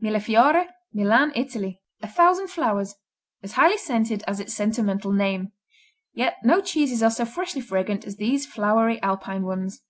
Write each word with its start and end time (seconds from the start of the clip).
Millefiori 0.00 0.68
Milan, 0.92 1.32
Italy 1.34 1.82
A 2.02 2.06
Thousand 2.06 2.46
Flowers 2.46 2.94
as 3.42 3.54
highly 3.54 3.76
scented 3.76 4.22
as 4.28 4.38
its 4.38 4.54
sentimental 4.54 5.10
name. 5.10 5.50
Yet 6.14 6.36
no 6.44 6.60
cheeses 6.60 7.02
are 7.02 7.10
so 7.10 7.24
freshly 7.24 7.62
fragrant 7.62 8.04
as 8.04 8.14
these 8.14 8.46
flowery 8.46 9.02
Alpine 9.02 9.42
ones. 9.42 9.82